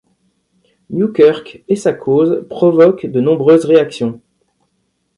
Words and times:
Newkirk 0.89 1.63
et 1.67 1.75
sa 1.75 1.93
cause 1.93 2.47
provoquent 2.49 3.05
de 3.05 3.21
nombreuses 3.21 3.65
réactions. 3.65 4.19